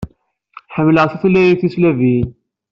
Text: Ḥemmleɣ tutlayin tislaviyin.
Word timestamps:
Ḥemmleɣ 0.75 1.05
tutlayin 1.07 1.57
tislaviyin. 1.59 2.29